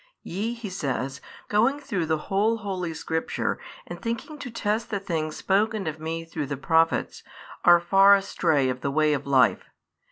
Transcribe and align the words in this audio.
Ye 0.23 0.55
(He 0.55 0.71
says) 0.71 1.21
going 1.47 1.79
through 1.79 2.07
the 2.07 2.17
whole 2.17 2.57
holy 2.57 2.91
Scripture 2.91 3.59
and 3.85 4.01
thinking 4.01 4.39
to 4.39 4.49
test 4.49 4.89
the 4.89 4.99
things 4.99 5.37
spoken 5.37 5.85
of 5.85 5.99
Me 5.99 6.25
through 6.25 6.47
the 6.47 6.57
Prophets, 6.57 7.21
are 7.63 7.79
far 7.79 8.15
astray 8.15 8.67
of 8.67 8.81
the 8.81 8.89
way 8.89 9.13
of 9.13 9.27
Life. 9.27 9.69